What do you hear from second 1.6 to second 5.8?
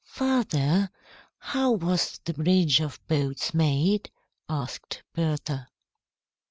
was the bridge of boats made?" asked Bertha.